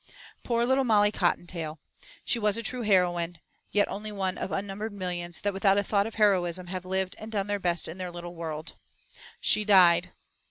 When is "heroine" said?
2.81-3.37